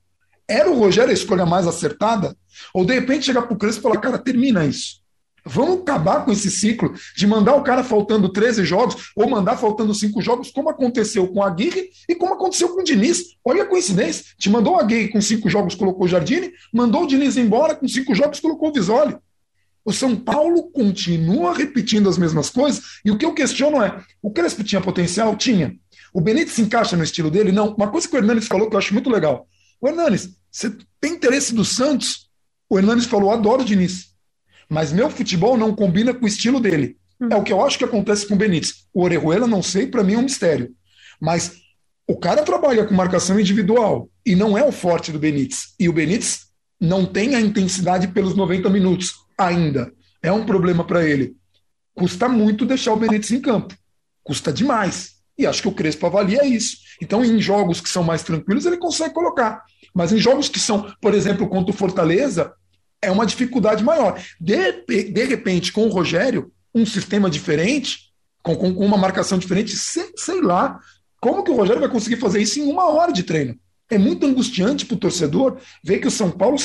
[0.49, 2.35] Era o Rogério a escolha mais acertada?
[2.73, 5.01] Ou de repente chegar para o Crespo e falar, cara, termina isso.
[5.45, 9.95] Vamos acabar com esse ciclo de mandar o cara faltando 13 jogos ou mandar faltando
[9.95, 13.37] 5 jogos, como aconteceu com a Aguirre e como aconteceu com o Diniz.
[13.45, 14.25] Olha a coincidência.
[14.39, 17.89] Te mandou o Aguirre com 5 jogos, colocou o Jardine, mandou o Diniz embora com
[17.89, 19.17] 5 jogos, colocou o Visoli.
[19.85, 24.31] O São Paulo continua repetindo as mesmas coisas, e o que eu questiono é: o
[24.31, 25.35] Crespo tinha potencial?
[25.35, 25.75] Tinha.
[26.13, 27.53] O Benítez se encaixa no estilo dele?
[27.53, 27.75] Não.
[27.75, 29.47] Uma coisa que o Hernanes falou que eu acho muito legal.
[29.81, 32.29] O Hernanes, você tem interesse do Santos?
[32.69, 34.09] O Hernanes falou: adoro o Diniz,
[34.69, 36.97] mas meu futebol não combina com o estilo dele.
[37.21, 37.29] Hum.
[37.31, 38.87] É o que eu acho que acontece com o Benítez.
[38.93, 40.71] O Orejuela, não sei, para mim é um mistério.
[41.21, 41.57] Mas
[42.07, 45.75] o cara trabalha com marcação individual e não é o forte do Benítez.
[45.79, 46.47] E o Benítez
[46.81, 49.93] não tem a intensidade pelos 90 minutos ainda.
[50.23, 51.37] É um problema para ele.
[51.95, 53.75] Custa muito deixar o Benítez em campo.
[54.23, 55.19] Custa demais.
[55.37, 56.77] E acho que o Crespo avalia isso.
[57.01, 59.63] Então, em jogos que são mais tranquilos, ele consegue colocar.
[59.95, 62.53] Mas em jogos que são, por exemplo, contra o Fortaleza,
[63.03, 64.21] é uma dificuldade maior.
[64.41, 70.13] De, de repente, com o Rogério, um sistema diferente, com, com uma marcação diferente, sei,
[70.17, 70.81] sei lá
[71.21, 73.59] como que o Rogério vai conseguir fazer isso em uma hora de treino.
[73.91, 76.59] É muito angustiante para o torcedor ver que o São Paulo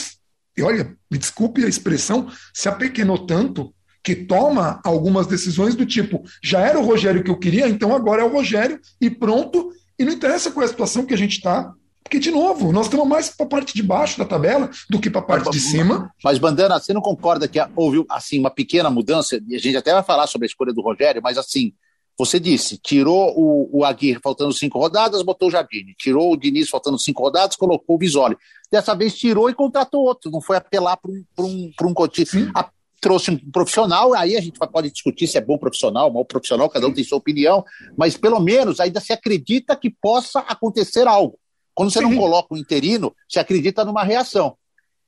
[0.57, 6.23] e olha, me desculpe a expressão, se apequenou tanto que toma algumas decisões do tipo,
[6.43, 10.03] já era o Rogério que eu queria, então agora é o Rogério e pronto, e
[10.03, 13.07] não interessa qual é a situação que a gente está, porque, de novo, nós estamos
[13.07, 16.11] mais para a parte de baixo da tabela do que para a parte de cima.
[16.23, 19.39] Mas, Bandana, você não concorda que houve assim, uma pequena mudança?
[19.47, 21.73] E a gente até vai falar sobre a escolha do Rogério, mas assim,
[22.17, 25.95] você disse, tirou o, o Aguirre faltando cinco rodadas, botou o Jardine.
[25.97, 28.37] Tirou o Diniz faltando cinco rodadas, colocou o Visoli.
[28.71, 30.29] Dessa vez tirou e contratou outro.
[30.29, 32.51] Não foi apelar para um, um, um cotismo.
[33.01, 36.87] Trouxe um profissional, aí a gente pode discutir se é bom profissional, mau profissional, cada
[36.87, 37.65] um tem sua opinião,
[37.97, 41.37] mas pelo menos ainda se acredita que possa acontecer algo.
[41.73, 42.05] Quando você Sim.
[42.05, 44.55] não coloca o interino, se acredita numa reação.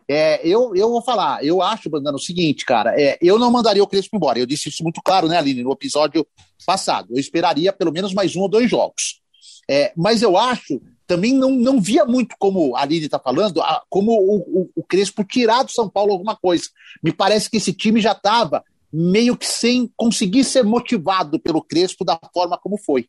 [0.07, 3.83] É, eu, eu vou falar, eu acho, Bandana, o seguinte, cara, é, eu não mandaria
[3.83, 4.37] o Crespo embora.
[4.37, 6.25] Eu disse isso muito claro, né, Aline, no episódio
[6.65, 7.09] passado.
[7.11, 9.21] Eu esperaria pelo menos mais um ou dois jogos.
[9.67, 13.83] É, mas eu acho, também não, não via muito, como a Aline está falando, a,
[13.89, 16.65] como o, o, o, Crespo tirar do São Paulo alguma coisa.
[17.03, 22.05] Me parece que esse time já estava meio que sem conseguir ser motivado pelo Crespo
[22.05, 23.07] da forma como foi.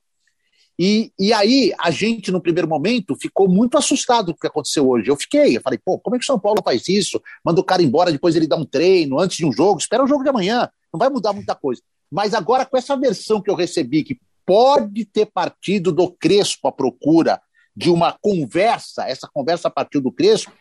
[0.79, 4.87] E, e aí, a gente, no primeiro momento, ficou muito assustado com o que aconteceu
[4.89, 5.09] hoje.
[5.09, 7.21] Eu fiquei, eu falei, pô, como é que o São Paulo faz isso?
[7.45, 10.07] Manda o cara embora, depois ele dá um treino antes de um jogo, espera o
[10.07, 11.81] jogo de amanhã, não vai mudar muita coisa.
[12.11, 16.73] Mas agora, com essa versão que eu recebi, que pode ter partido do Crespo à
[16.73, 17.41] procura
[17.75, 20.53] de uma conversa, essa conversa partiu do Crespo,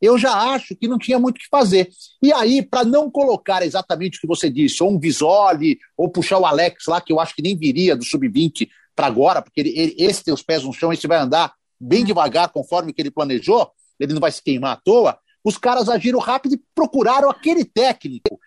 [0.00, 1.88] eu já acho que não tinha muito o que fazer.
[2.22, 6.38] E aí, para não colocar exatamente o que você disse, ou um Visoli, ou puxar
[6.38, 9.70] o Alex lá, que eu acho que nem viria do sub-20 para agora, porque ele,
[9.78, 13.12] ele, esse tem os pés no chão, esse vai andar bem devagar, conforme que ele
[13.12, 15.16] planejou, ele não vai se queimar à toa.
[15.44, 18.40] Os caras agiram rápido e procuraram aquele técnico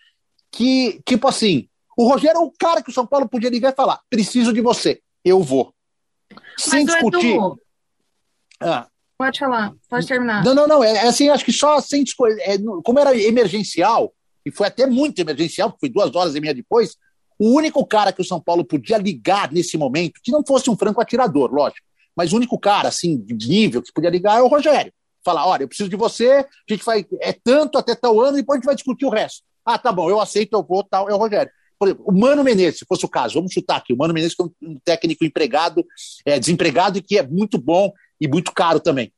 [0.51, 3.75] que, tipo assim, o Rogério é o cara que o São Paulo podia ligar e
[3.75, 5.73] falar: preciso de você, eu vou.
[6.57, 7.35] Sem Mas, discutir.
[7.35, 7.57] Edu,
[8.59, 8.87] ah,
[9.17, 10.43] pode falar, pode terminar.
[10.43, 10.83] Não, não, não.
[10.83, 12.41] É, é assim, acho que só sem discutir.
[12.41, 14.13] É, como era emergencial,
[14.45, 16.97] e foi até muito emergencial, foi duas horas e meia depois,
[17.41, 20.77] o único cara que o São Paulo podia ligar nesse momento, que não fosse um
[20.77, 24.47] franco atirador, lógico, mas o único cara, assim, de nível que podia ligar é o
[24.47, 24.93] Rogério.
[25.25, 28.41] Falar, olha, eu preciso de você, a gente vai, é tanto até tal ano, e
[28.41, 29.41] depois a gente vai discutir o resto.
[29.65, 31.51] Ah, tá bom, eu aceito, eu vou, tal, é o Rogério.
[31.79, 34.35] Por exemplo, o Mano Menezes, se fosse o caso, vamos chutar aqui, o Mano Menezes
[34.35, 35.83] que é um técnico empregado,
[36.23, 39.11] é, desempregado e que é muito bom e muito caro também.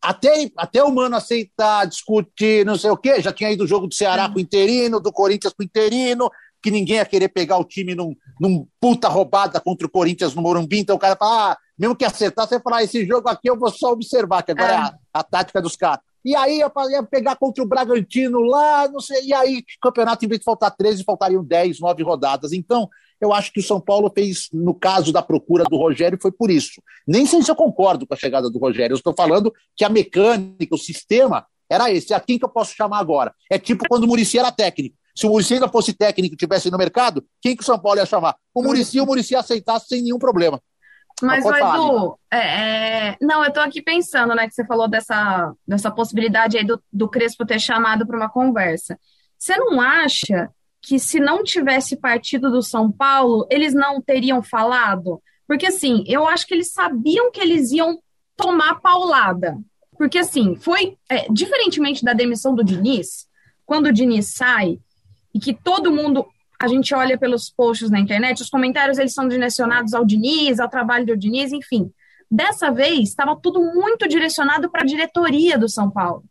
[0.00, 3.88] Até, até o Mano aceitar, discutir, não sei o quê, já tinha ido o jogo
[3.88, 6.30] do Ceará com o interino, do Corinthians com o interino,
[6.64, 10.40] que ninguém ia querer pegar o time num, num puta roubada contra o Corinthians no
[10.40, 13.50] Morumbi, então o cara fala, ah, mesmo que acertar, você fala, ah, esse jogo aqui
[13.50, 16.00] eu vou só observar, que agora é, é a, a, tática dos caras.
[16.24, 20.28] E aí ia, ia pegar contra o Bragantino lá, não sei, e aí campeonato, em
[20.28, 22.54] vez de faltar 13, faltariam 10, 9 rodadas.
[22.54, 22.88] Então,
[23.20, 26.50] eu acho que o São Paulo fez, no caso da procura do Rogério, foi por
[26.50, 26.82] isso.
[27.06, 29.90] Nem sei se eu concordo com a chegada do Rogério, eu estou falando que a
[29.90, 32.14] mecânica, o sistema, era esse.
[32.14, 33.34] A quem que eu posso chamar agora?
[33.50, 34.96] É tipo quando o Murici era técnico.
[35.14, 38.00] Se o Murici ainda fosse técnico e estivesse no mercado, quem que o São Paulo
[38.00, 38.36] ia chamar?
[38.52, 40.60] O Murici, o Murici aceitasse sem nenhum problema.
[41.22, 42.38] Mas, Edu, é,
[43.10, 43.16] é...
[43.20, 47.08] não, eu estou aqui pensando, né, que você falou dessa, dessa possibilidade aí do, do
[47.08, 48.98] Crespo ter chamado para uma conversa.
[49.38, 50.50] Você não acha
[50.82, 55.22] que se não tivesse partido do São Paulo, eles não teriam falado?
[55.46, 57.98] Porque, assim, eu acho que eles sabiam que eles iam
[58.36, 59.56] tomar paulada.
[59.96, 63.28] Porque, assim, foi, é, diferentemente da demissão do Diniz,
[63.64, 64.78] quando o Diniz sai
[65.34, 66.26] e que todo mundo,
[66.60, 70.68] a gente olha pelos posts na internet, os comentários eles são direcionados ao Diniz, ao
[70.68, 71.90] trabalho do Diniz, enfim.
[72.30, 76.24] Dessa vez, estava tudo muito direcionado para a diretoria do São Paulo.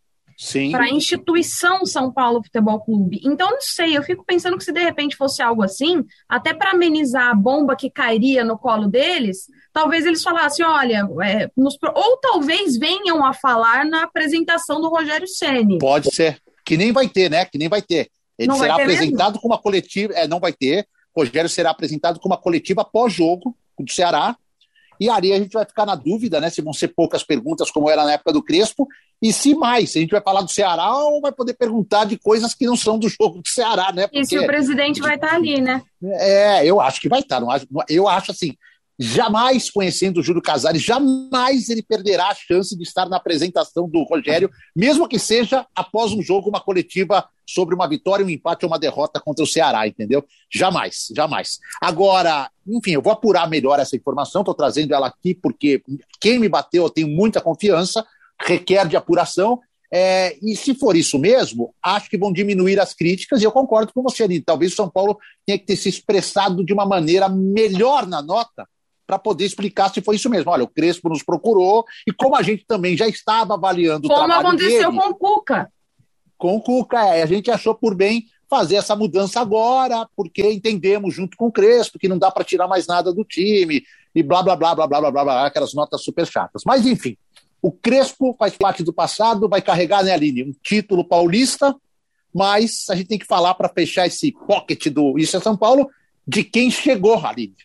[0.71, 3.21] Para a instituição São Paulo Futebol Clube.
[3.23, 6.71] Então, não sei, eu fico pensando que se de repente fosse algo assim, até para
[6.71, 12.17] amenizar a bomba que cairia no colo deles, talvez eles falassem, olha, é, nos, ou
[12.17, 15.77] talvez venham a falar na apresentação do Rogério Ceni.
[15.77, 17.45] Pode ser, que nem vai ter, né?
[17.45, 18.09] Que nem vai ter.
[18.37, 19.41] Ele não será apresentado mesmo?
[19.41, 20.87] com uma coletiva, é, não vai ter.
[21.15, 24.35] Rogério será apresentado com uma coletiva pós-jogo do Ceará.
[24.99, 26.49] E aí a gente vai ficar na dúvida, né?
[26.49, 28.87] Se vão ser poucas perguntas, como era na época do Crespo,
[29.21, 32.17] e se mais, se a gente vai falar do Ceará ou vai poder perguntar de
[32.17, 34.03] coisas que não são do jogo do Ceará, né?
[34.03, 34.19] Porque...
[34.19, 35.81] E se o presidente vai estar ali, né?
[36.03, 37.41] É, eu acho que vai estar.
[37.49, 38.55] Acho, eu acho assim,
[38.99, 44.03] Jamais conhecendo o Júlio Casares, jamais ele perderá a chance de estar na apresentação do
[44.03, 48.71] Rogério, mesmo que seja após um jogo, uma coletiva sobre uma vitória, um empate ou
[48.71, 50.23] uma derrota contra o Ceará, entendeu?
[50.51, 51.59] Jamais, jamais.
[51.81, 55.83] Agora, enfim, eu vou apurar melhor essa informação, estou trazendo ela aqui porque
[56.21, 58.05] quem me bateu eu tenho muita confiança,
[58.39, 59.59] requer de apuração,
[59.95, 63.93] é, e se for isso mesmo, acho que vão diminuir as críticas, e eu concordo
[63.93, 64.41] com você, Aline.
[64.41, 68.67] Talvez o São Paulo tenha que ter se expressado de uma maneira melhor na nota,
[69.05, 70.51] para poder explicar se foi isso mesmo.
[70.51, 74.25] Olha, o Crespo nos procurou e como a gente também já estava avaliando como o
[74.25, 75.71] trabalho aconteceu dele, com o Cuca.
[76.37, 81.13] Com o Cuca, é, a gente achou por bem fazer essa mudança agora, porque entendemos
[81.13, 84.43] junto com o Crespo que não dá para tirar mais nada do time e blá
[84.43, 86.61] blá blá blá blá blá blá, blá aquelas notas super chatas.
[86.65, 87.17] Mas enfim,
[87.61, 91.75] o Crespo faz parte do passado, vai carregar, né, Aline, um título paulista,
[92.33, 95.89] mas a gente tem que falar para fechar esse pocket do Isso é São Paulo
[96.27, 97.55] de quem chegou, Aline.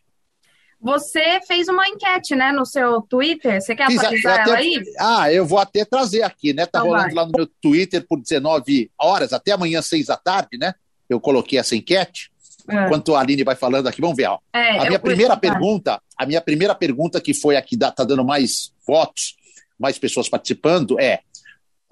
[0.81, 3.61] Você fez uma enquete, né, no seu Twitter.
[3.61, 4.83] Você quer Fiz, atualizar até, ela aí?
[4.99, 6.67] Ah, eu vou até trazer aqui, né?
[6.67, 7.15] Tá então rolando vai.
[7.15, 10.75] lá no meu Twitter por 19 horas, até amanhã, 6 da tarde, né?
[11.11, 12.31] Eu coloquei essa enquete.
[12.69, 12.85] É.
[12.85, 14.29] Enquanto a Aline vai falando aqui, vamos ver.
[14.29, 14.39] Ó.
[14.53, 18.73] É, a minha primeira pergunta, a minha primeira pergunta, que foi aqui, tá dando mais
[18.87, 19.37] votos,
[19.79, 21.21] mais pessoas participando, é: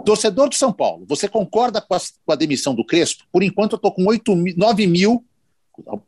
[0.05, 3.25] torcedor de São Paulo, você concorda com a, com a demissão do Crespo?
[3.33, 5.25] Por enquanto, eu estou com 8, 9 mil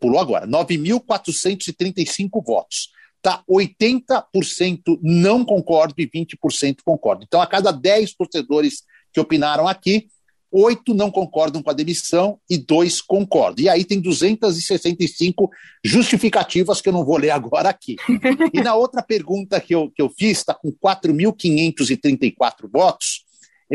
[0.00, 2.90] pulou agora, 9.435 votos.
[3.20, 7.24] Tá 80% não concordo e 20% concordo.
[7.26, 10.08] Então, a cada 10 torcedores que opinaram aqui,
[10.50, 13.64] oito não concordam com a demissão e dois concordam.
[13.64, 15.50] E aí tem 265
[15.84, 17.96] justificativas que eu não vou ler agora aqui.
[18.52, 23.24] E na outra pergunta que eu, que eu fiz, está com 4.534 votos,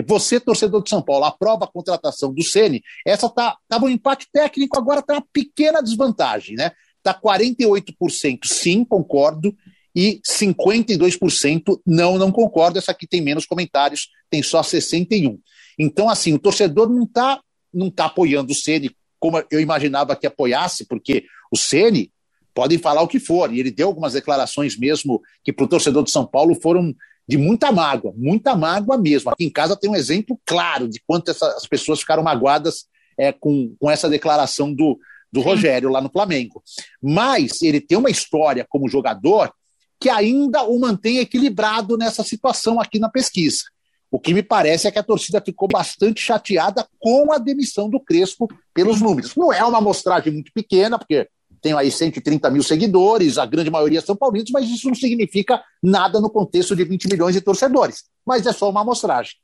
[0.02, 2.82] você, torcedor de São Paulo, aprova a contratação do Ceni.
[3.06, 6.72] Essa tá tava um empate técnico, agora está uma pequena desvantagem, né?
[7.04, 9.56] Tá 48% sim, concordo,
[9.96, 12.80] e 52% não, não concordo.
[12.80, 15.40] Essa aqui tem menos comentários, tem só 61.
[15.78, 17.40] Então, assim, o torcedor não está
[17.74, 22.12] não tá apoiando o Ceni como eu imaginava que apoiasse, porque o Ceni
[22.54, 26.04] podem falar o que for, e ele deu algumas declarações mesmo que para o torcedor
[26.04, 26.94] de São Paulo foram
[27.28, 29.30] de muita mágoa, muita mágoa mesmo.
[29.30, 32.86] Aqui em casa tem um exemplo claro de quanto essas pessoas ficaram magoadas
[33.18, 35.00] é, com, com essa declaração do,
[35.32, 36.62] do Rogério lá no Flamengo.
[37.02, 39.54] Mas ele tem uma história como jogador
[40.00, 43.64] que ainda o mantém equilibrado nessa situação aqui na pesquisa.
[44.12, 48.00] O que me parece é que a torcida ficou bastante chateada com a demissão do
[48.00, 49.36] Crespo pelos números.
[49.36, 51.28] Não é uma amostragem muito pequena, porque
[51.64, 56.20] tenho aí 130 mil seguidores, a grande maioria são paulinos, mas isso não significa nada
[56.20, 58.04] no contexto de 20 milhões de torcedores.
[58.26, 59.36] Mas é só uma amostragem.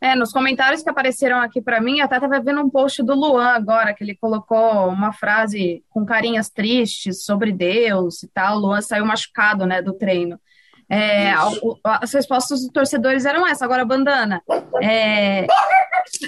[0.00, 3.46] É, nos comentários que apareceram aqui para mim, até estava vendo um post do Luan
[3.46, 8.56] agora, que ele colocou uma frase com carinhas tristes sobre Deus e tal.
[8.56, 10.38] O Luan saiu machucado, né, do treino.
[10.90, 11.32] É,
[11.84, 13.64] as respostas dos torcedores eram essa.
[13.64, 14.42] Agora, Bandana,
[14.82, 15.46] é,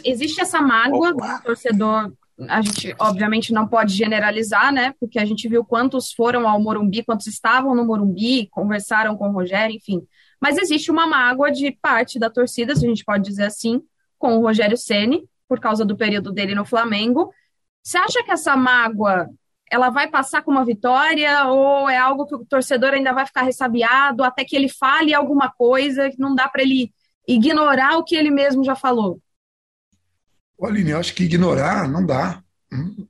[0.04, 2.12] existe essa mágoa do torcedor
[2.48, 4.94] a gente obviamente não pode generalizar, né?
[5.00, 9.32] Porque a gente viu quantos foram ao Morumbi, quantos estavam no Morumbi, conversaram com o
[9.32, 10.06] Rogério, enfim.
[10.40, 13.82] Mas existe uma mágoa de parte da torcida, se a gente pode dizer assim,
[14.18, 17.32] com o Rogério Ceni por causa do período dele no Flamengo.
[17.82, 19.28] Você acha que essa mágoa
[19.70, 23.42] ela vai passar com uma vitória ou é algo que o torcedor ainda vai ficar
[23.42, 26.92] ressabiado até que ele fale alguma coisa que não dá para ele
[27.26, 29.20] ignorar o que ele mesmo já falou?
[30.64, 32.42] Aline, eu acho que ignorar não dá.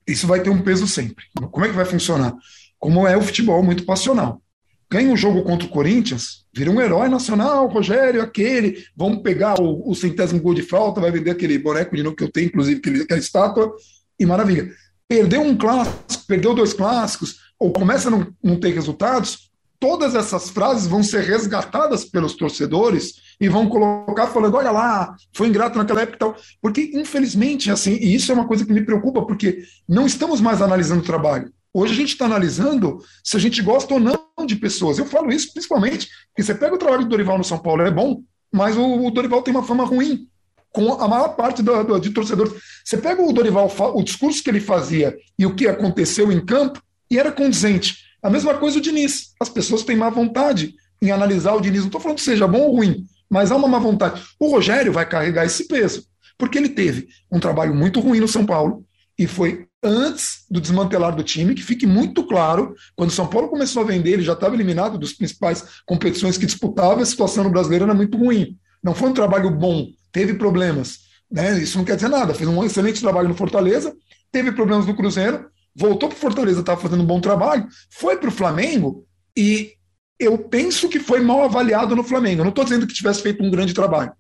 [0.07, 1.25] Isso vai ter um peso sempre.
[1.51, 2.35] Como é que vai funcionar?
[2.79, 4.43] Como é o futebol, muito passional.
[4.91, 8.85] Ganha um jogo contra o Corinthians, vira um herói nacional, Rogério, aquele.
[8.97, 12.23] Vamos pegar o, o centésimo gol de falta, vai vender aquele boneco de novo que
[12.23, 13.75] eu tenho, inclusive, aquele, aquela estátua,
[14.19, 14.71] e maravilha.
[15.09, 20.51] Perdeu um clássico, perdeu dois clássicos, ou começa a não, não ter resultados, todas essas
[20.51, 26.03] frases vão ser resgatadas pelos torcedores e vão colocar falando, olha lá, foi ingrato naquela
[26.03, 26.37] época e tal.
[26.61, 30.63] Porque, infelizmente, assim, e isso é uma coisa que me preocupa, porque não estamos mais
[30.63, 31.53] analisando o trabalho.
[31.73, 34.99] Hoje a gente está analisando se a gente gosta ou não de pessoas.
[34.99, 37.91] Eu falo isso principalmente porque você pega o trabalho do Dorival no São Paulo, é
[37.91, 40.27] bom, mas o, Dorival tem uma fama ruim
[40.73, 42.55] com a maior parte do, do, de torcedores.
[42.83, 46.83] Você pega o Dorival, o discurso que ele fazia e o que aconteceu em campo,
[47.11, 48.07] e era condizente.
[48.23, 49.35] A mesma coisa o Diniz.
[49.39, 51.81] As pessoas têm má vontade em analisar o Diniz.
[51.81, 54.23] Não estou falando que seja bom ou ruim, mas há uma má vontade.
[54.39, 56.05] O Rogério vai carregar esse peso,
[56.39, 58.85] porque ele teve um trabalho muito ruim no São Paulo
[59.19, 63.49] e foi antes do desmantelar do time, que fique muito claro, quando o São Paulo
[63.49, 67.51] começou a vender, ele já estava eliminado dos principais competições que disputava, a situação no
[67.51, 68.59] brasileiro era muito ruim.
[68.83, 70.99] Não foi um trabalho bom, teve problemas.
[71.31, 71.59] Né?
[71.59, 72.35] Isso não quer dizer nada.
[72.35, 73.95] Fez um excelente trabalho no Fortaleza,
[74.31, 78.29] teve problemas no Cruzeiro, voltou para o Fortaleza, estava fazendo um bom trabalho, foi para
[78.29, 79.73] o Flamengo e
[80.19, 82.41] eu penso que foi mal avaliado no Flamengo.
[82.41, 84.13] Eu não estou dizendo que tivesse feito um grande trabalho.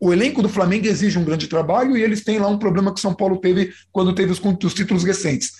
[0.00, 3.00] O elenco do Flamengo exige um grande trabalho e eles têm lá um problema que
[3.00, 5.52] São Paulo teve quando teve os, os títulos recentes.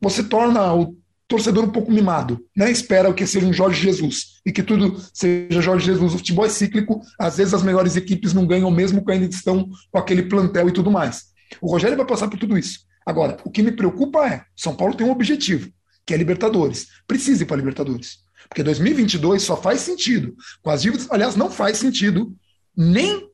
[0.00, 0.96] Você torna o
[1.30, 2.70] torcedor um pouco mimado, né?
[2.70, 6.14] Espera que seja um Jorge Jesus e que tudo seja Jorge Jesus.
[6.14, 9.68] O futebol é cíclico, às vezes as melhores equipes não ganham mesmo que ainda estão
[9.90, 11.26] com aquele plantel e tudo mais.
[11.60, 12.80] O Rogério vai passar por tudo isso.
[13.06, 15.70] Agora, o que me preocupa é, São Paulo tem um objetivo,
[16.04, 16.88] que é Libertadores.
[17.06, 18.18] Precisa ir para Libertadores.
[18.50, 22.34] Porque 2022 só faz sentido com as dívidas, aliás, não faz sentido
[22.76, 23.30] nem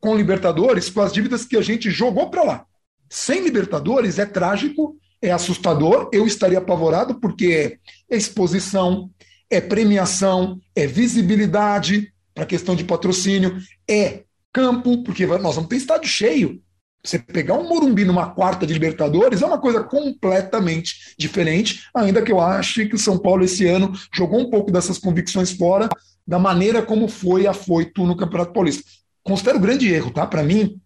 [0.00, 2.66] com Libertadores, com as dívidas que a gente jogou para lá.
[3.10, 7.78] Sem Libertadores é trágico, é assustador, eu estaria apavorado porque
[8.10, 9.10] é exposição,
[9.50, 16.08] é premiação, é visibilidade para questão de patrocínio, é campo, porque nós vamos ter estádio
[16.08, 16.62] cheio.
[17.04, 22.32] Você pegar um Morumbi numa quarta de Libertadores é uma coisa completamente diferente, ainda que
[22.32, 25.88] eu ache que o São Paulo esse ano jogou um pouco dessas convicções fora
[26.26, 28.82] da maneira como foi afoito no Campeonato Paulista.
[29.22, 30.26] Considero grande erro, tá?
[30.26, 30.80] Para mim,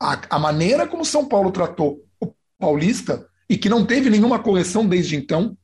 [0.00, 4.38] a, a maneira como o São Paulo tratou o Paulista e que não teve nenhuma
[4.38, 5.56] correção desde então,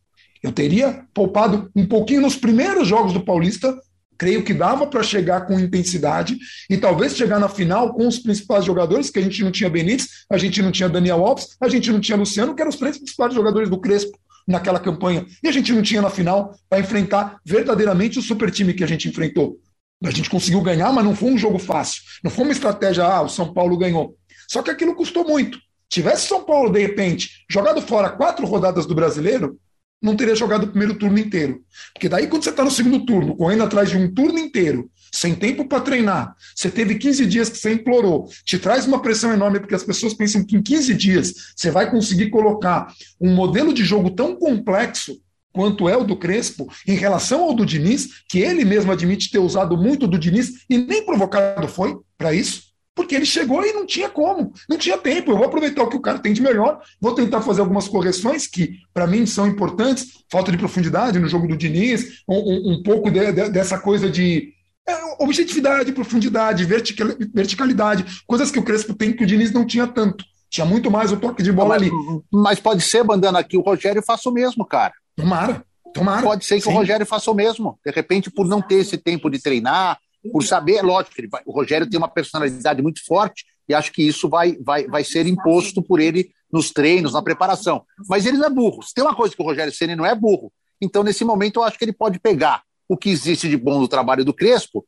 [0.42, 3.78] eu teria poupado um pouquinho nos primeiros jogos do Paulista
[4.18, 6.36] creio que dava para chegar com intensidade
[6.68, 10.08] e talvez chegar na final com os principais jogadores, que a gente não tinha Benítez,
[10.28, 13.32] a gente não tinha Daniel Alves, a gente não tinha Luciano, que eram os principais
[13.32, 15.24] jogadores do Crespo naquela campanha.
[15.42, 18.88] E a gente não tinha na final para enfrentar verdadeiramente o super time que a
[18.88, 19.58] gente enfrentou.
[20.02, 22.02] A gente conseguiu ganhar, mas não foi um jogo fácil.
[22.24, 24.16] Não foi uma estratégia, ah, o São Paulo ganhou.
[24.48, 25.58] Só que aquilo custou muito.
[25.88, 29.58] Tivesse São Paulo, de repente, jogado fora quatro rodadas do brasileiro,
[30.00, 31.62] não teria jogado o primeiro turno inteiro.
[31.92, 35.34] Porque daí, quando você está no segundo turno, correndo atrás de um turno inteiro, sem
[35.34, 39.60] tempo para treinar, você teve 15 dias que você implorou, te traz uma pressão enorme,
[39.60, 43.84] porque as pessoas pensam que em 15 dias você vai conseguir colocar um modelo de
[43.84, 45.20] jogo tão complexo
[45.52, 49.38] quanto é o do Crespo, em relação ao do Diniz, que ele mesmo admite ter
[49.38, 52.67] usado muito do Diniz e nem provocado foi para isso
[52.98, 55.30] porque ele chegou e não tinha como, não tinha tempo.
[55.30, 58.48] Eu vou aproveitar o que o cara tem de melhor, vou tentar fazer algumas correções
[58.48, 60.18] que, para mim, são importantes.
[60.28, 64.52] Falta de profundidade no jogo do Diniz, um, um pouco de, de, dessa coisa de
[64.88, 70.24] é, objetividade, profundidade, verticalidade, coisas que o Crespo tem que o Diniz não tinha tanto.
[70.50, 71.92] Tinha muito mais o toque de bola mas, ali.
[72.32, 74.92] Mas pode ser, mandando aqui, o Rogério faça o mesmo, cara.
[75.14, 76.22] Tomara, tomara.
[76.22, 76.70] Pode ser que Sim.
[76.70, 77.78] o Rogério faça o mesmo.
[77.86, 79.98] De repente, por não ter esse tempo de treinar,
[80.30, 84.02] por saber, lógico, ele vai, o Rogério tem uma personalidade muito forte e acho que
[84.02, 87.84] isso vai, vai, vai ser imposto por ele nos treinos, na preparação.
[88.08, 88.82] Mas ele não é burro.
[88.82, 91.64] Se tem uma coisa que o Rogério Ceni não é burro, então nesse momento eu
[91.64, 94.86] acho que ele pode pegar o que existe de bom no trabalho do Crespo,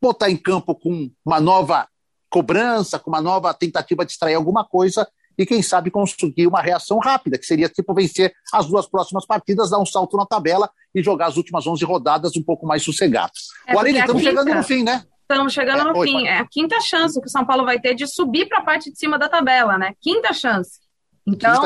[0.00, 1.88] botar em campo com uma nova
[2.28, 5.08] cobrança, com uma nova tentativa de extrair alguma coisa
[5.38, 9.70] e, quem sabe, conseguir uma reação rápida, que seria tipo vencer as duas próximas partidas,
[9.70, 13.50] dar um salto na tabela e jogar as últimas 11 rodadas um pouco mais sossegados.
[13.66, 15.04] É estamos chegando no fim, né?
[15.22, 16.14] Estamos chegando é, no oi, fim.
[16.14, 16.26] Pai.
[16.26, 18.90] É a quinta chance que o São Paulo vai ter de subir para a parte
[18.90, 19.92] de cima da tabela, né?
[20.00, 20.80] Quinta chance.
[21.26, 21.60] Então,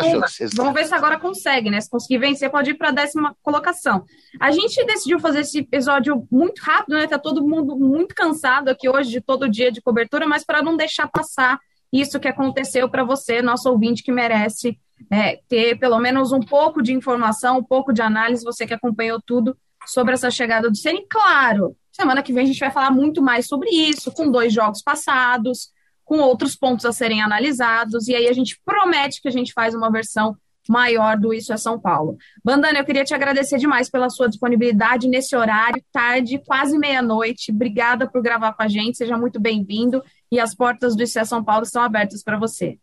[0.56, 1.80] vamos ver se agora consegue, né?
[1.80, 4.04] Se conseguir vencer, pode ir para a décima colocação.
[4.40, 7.06] A gente decidiu fazer esse episódio muito rápido, né?
[7.06, 10.76] Tá todo mundo muito cansado aqui hoje de todo dia de cobertura, mas para não
[10.76, 11.60] deixar passar
[11.92, 14.78] isso que aconteceu para você, nosso ouvinte que merece
[15.10, 19.20] é, ter pelo menos um pouco de informação, um pouco de análise, você que acompanhou
[19.20, 21.04] tudo sobre essa chegada do Ceni.
[21.08, 24.80] Claro, semana que vem a gente vai falar muito mais sobre isso, com dois jogos
[24.82, 25.72] passados
[26.04, 29.74] com outros pontos a serem analisados, e aí a gente promete que a gente faz
[29.74, 30.36] uma versão
[30.68, 32.16] maior do Isso é São Paulo.
[32.44, 37.50] Bandana, eu queria te agradecer demais pela sua disponibilidade nesse horário, tarde, quase meia-noite.
[37.50, 41.44] Obrigada por gravar com a gente, seja muito bem-vindo, e as portas do é São
[41.44, 42.78] Paulo estão abertas para você.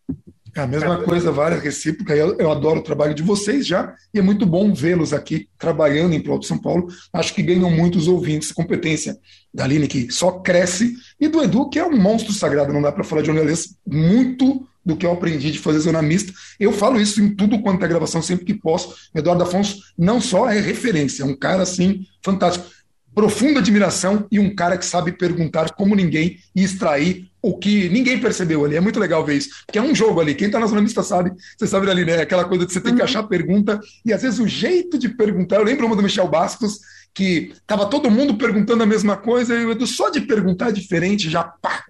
[0.55, 2.17] É a mesma coisa, várias recíprocas.
[2.17, 6.13] Eu, eu, adoro o trabalho de vocês já, e é muito bom vê-los aqui trabalhando
[6.13, 6.87] em prol de São Paulo.
[7.11, 8.51] Acho que ganham muitos ouvintes.
[8.51, 9.17] Competência
[9.53, 12.71] da Aline, que só cresce, e do Edu, que é um monstro sagrado.
[12.71, 13.75] Não dá para falar de jornalista.
[13.85, 16.33] Muito do que eu aprendi de fazer zona mista.
[16.59, 18.95] Eu falo isso em tudo quanto é gravação, sempre que posso.
[19.13, 22.65] Eduardo Afonso não só é referência, é um cara assim fantástico.
[23.13, 28.19] Profunda admiração e um cara que sabe perguntar como ninguém e extrair o que ninguém
[28.19, 28.75] percebeu ali.
[28.75, 29.49] É muito legal ver isso.
[29.65, 30.35] Porque é um jogo ali.
[30.35, 32.21] Quem está na zona mista sabe, você sabe ali, né?
[32.21, 33.05] Aquela coisa de você tem que uhum.
[33.05, 35.57] achar a pergunta, e às vezes o jeito de perguntar.
[35.57, 36.79] Eu lembro uma do Michel Bastos,
[37.13, 41.29] que estava todo mundo perguntando a mesma coisa, e o Edu só de perguntar diferente,
[41.29, 41.83] já pá,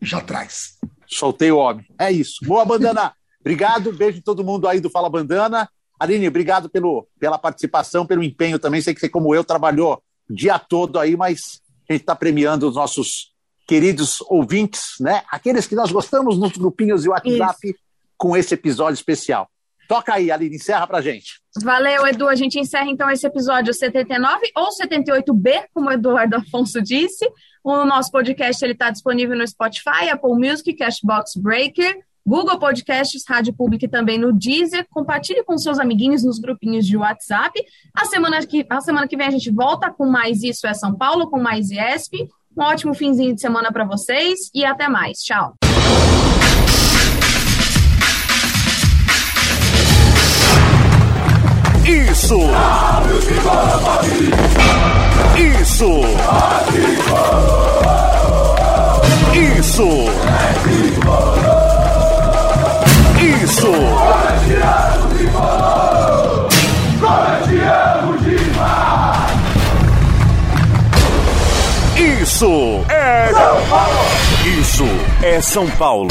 [0.00, 0.76] já traz.
[1.06, 1.86] Soltei o homem.
[1.98, 2.44] É isso.
[2.44, 3.12] Boa, Bandana.
[3.40, 3.92] obrigado.
[3.92, 5.68] Beijo todo mundo aí do Fala Bandana.
[5.98, 8.80] Aline, obrigado pelo, pela participação, pelo empenho também.
[8.80, 12.68] Sei que você, como eu, trabalhou o dia todo aí, mas a gente está premiando
[12.68, 13.32] os nossos
[13.66, 15.22] queridos ouvintes, né?
[15.30, 17.78] Aqueles que nós gostamos nos grupinhos e WhatsApp Isso.
[18.16, 19.50] com esse episódio especial.
[19.88, 21.40] Toca aí, Aline, encerra pra gente.
[21.62, 22.28] Valeu, Edu.
[22.28, 27.28] A gente encerra então esse episódio 79 ou 78B, como o Eduardo Afonso disse.
[27.62, 33.54] O nosso podcast ele está disponível no Spotify, Apple Music, Cashbox Breaker, Google Podcasts, Rádio
[33.54, 34.86] Pública e também no Deezer.
[34.90, 37.52] Compartilhe com seus amiguinhos nos grupinhos de WhatsApp.
[37.94, 40.94] A semana que, a semana que vem a gente volta com mais Isso é São
[40.94, 42.28] Paulo, com mais IESP.
[42.56, 45.18] Um ótimo finzinho de semana para vocês e até mais.
[45.18, 45.54] Tchau.
[51.84, 52.38] Isso!
[55.36, 56.00] Isso!
[59.34, 59.88] Isso!
[63.20, 64.95] Isso!
[72.36, 73.98] Isso é São Paulo!
[74.44, 74.84] Isso
[75.22, 76.08] é São Paulo!